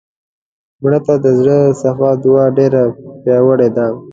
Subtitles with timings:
[0.81, 2.81] مړه ته د زړه صفا دعا ډېره
[3.23, 3.87] پیاوړې ده